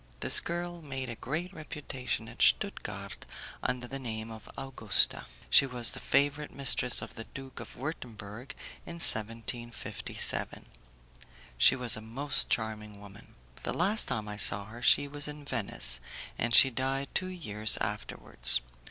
[0.21, 3.23] This girl made a great reputation at Stuttgard
[3.61, 5.27] under the name of Augusta.
[5.47, 10.65] She was the favourite mistress of the Duke of Wurtemburg in 1757.
[11.55, 13.35] She was a most charming woman.
[13.61, 15.99] The last time I saw her she was in Venice,
[16.35, 18.61] and she died two years afterwards.